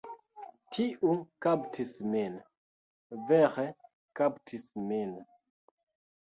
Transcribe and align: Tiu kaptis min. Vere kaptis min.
Tiu 0.75 1.11
kaptis 1.45 1.91
min. 2.13 2.39
Vere 3.29 3.67
kaptis 4.21 4.67
min. 4.89 5.15